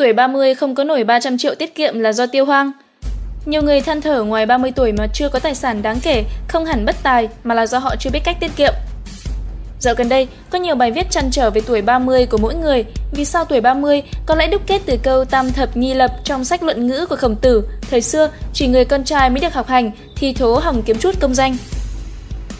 [0.00, 2.72] Tuổi 30 không có nổi 300 triệu tiết kiệm là do tiêu hoang.
[3.46, 6.64] Nhiều người than thở ngoài 30 tuổi mà chưa có tài sản đáng kể, không
[6.64, 8.72] hẳn bất tài mà là do họ chưa biết cách tiết kiệm.
[9.80, 12.84] Dạo gần đây, có nhiều bài viết chăn trở về tuổi 30 của mỗi người.
[13.12, 16.44] Vì sao tuổi 30 có lẽ đúc kết từ câu tam thập nhi lập trong
[16.44, 17.68] sách luận ngữ của khổng tử.
[17.90, 21.14] Thời xưa, chỉ người con trai mới được học hành, thì thố hỏng kiếm chút
[21.20, 21.56] công danh.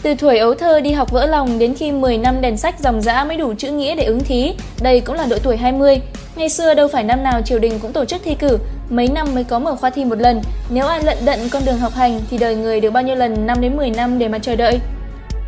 [0.03, 3.01] Từ tuổi ấu thơ đi học vỡ lòng đến khi 10 năm đèn sách dòng
[3.01, 6.01] dã mới đủ chữ nghĩa để ứng thí, đây cũng là độ tuổi 20.
[6.35, 8.57] Ngày xưa đâu phải năm nào triều đình cũng tổ chức thi cử,
[8.89, 10.41] mấy năm mới có mở khoa thi một lần.
[10.69, 13.47] Nếu ai lận đận con đường học hành thì đời người được bao nhiêu lần
[13.47, 14.79] 5 đến 10 năm để mà chờ đợi.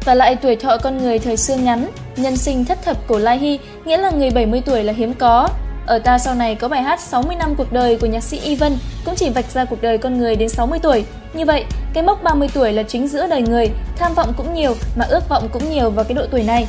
[0.05, 3.37] Và lại tuổi thọ con người thời xưa ngắn, nhân sinh thất thập cổ lai
[3.37, 5.49] hy, nghĩa là người 70 tuổi là hiếm có.
[5.85, 8.55] Ở ta sau này có bài hát 60 năm cuộc đời của nhạc sĩ Y
[8.55, 11.05] Vân cũng chỉ vạch ra cuộc đời con người đến 60 tuổi.
[11.33, 14.75] Như vậy, cái mốc 30 tuổi là chính giữa đời người, tham vọng cũng nhiều
[14.95, 16.67] mà ước vọng cũng nhiều vào cái độ tuổi này.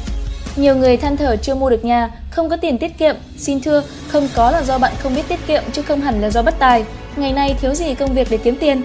[0.57, 3.83] Nhiều người than thở chưa mua được nhà, không có tiền tiết kiệm, xin thưa,
[4.09, 6.55] không có là do bạn không biết tiết kiệm chứ không hẳn là do bất
[6.59, 6.85] tài.
[7.17, 8.83] Ngày nay thiếu gì công việc để kiếm tiền.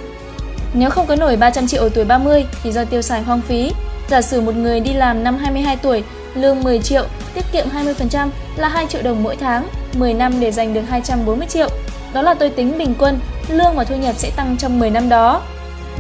[0.74, 3.72] Nếu không có nổi 300 triệu ở tuổi 30 thì do tiêu xài hoang phí.
[4.10, 6.04] Giả sử một người đi làm năm 22 tuổi,
[6.36, 10.52] lương 10 triệu, tiết kiệm 20% là 2 triệu đồng mỗi tháng, 10 năm để
[10.52, 11.70] dành được 240 triệu.
[12.14, 15.10] Đó là tôi tính bình quân, lương và thu nhập sẽ tăng trong 10 năm
[15.10, 15.42] đó.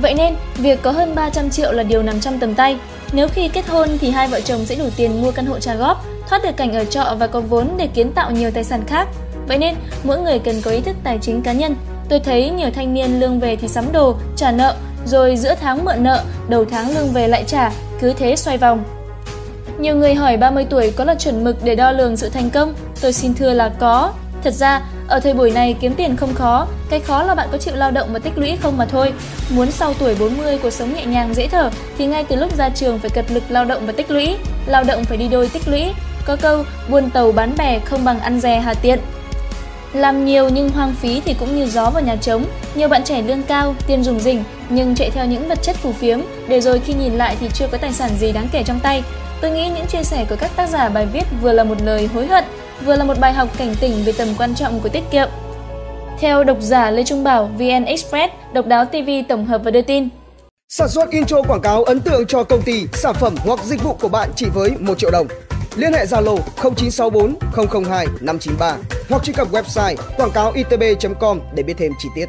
[0.01, 2.77] Vậy nên, việc có hơn 300 triệu là điều nằm trong tầm tay.
[3.11, 5.75] Nếu khi kết hôn thì hai vợ chồng sẽ đủ tiền mua căn hộ trả
[5.75, 8.83] góp, thoát được cảnh ở trọ và có vốn để kiến tạo nhiều tài sản
[8.87, 9.07] khác.
[9.47, 11.75] Vậy nên, mỗi người cần có ý thức tài chính cá nhân.
[12.09, 15.85] Tôi thấy nhiều thanh niên lương về thì sắm đồ, trả nợ, rồi giữa tháng
[15.85, 18.83] mượn nợ, đầu tháng lương về lại trả, cứ thế xoay vòng.
[19.79, 22.73] Nhiều người hỏi 30 tuổi có là chuẩn mực để đo lường sự thành công?
[23.01, 24.13] Tôi xin thưa là có.
[24.43, 27.57] Thật ra, ở thời buổi này kiếm tiền không khó, cái khó là bạn có
[27.57, 29.13] chịu lao động và tích lũy không mà thôi.
[29.49, 32.69] Muốn sau tuổi 40 cuộc sống nhẹ nhàng dễ thở thì ngay từ lúc ra
[32.69, 34.35] trường phải cật lực lao động và tích lũy.
[34.65, 35.85] Lao động phải đi đôi tích lũy.
[36.25, 38.99] Có câu buôn tàu bán bè không bằng ăn dè hà tiện.
[39.93, 42.45] Làm nhiều nhưng hoang phí thì cũng như gió vào nhà trống.
[42.75, 45.91] Nhiều bạn trẻ lương cao, tiền dùng rỉnh nhưng chạy theo những vật chất phù
[45.91, 48.79] phiếm, để rồi khi nhìn lại thì chưa có tài sản gì đáng kể trong
[48.79, 49.03] tay.
[49.41, 52.09] Tôi nghĩ những chia sẻ của các tác giả bài viết vừa là một lời
[52.13, 52.43] hối hận,
[52.85, 55.27] vừa là một bài học cảnh tỉnh về tầm quan trọng của tiết kiệm.
[56.19, 59.81] Theo độc giả Lê Trung Bảo, VN Express, Độc đáo TV tổng hợp và đưa
[59.81, 60.09] tin.
[60.69, 63.93] Sản xuất intro quảng cáo ấn tượng cho công ty, sản phẩm hoặc dịch vụ
[64.01, 65.27] của bạn chỉ với 1 triệu đồng.
[65.75, 66.37] Liên hệ Zalo
[66.75, 67.35] 0964
[67.85, 68.77] 002 593
[69.09, 72.25] hoặc truy cập website quảng cáo itb.com để biết thêm chi tiết.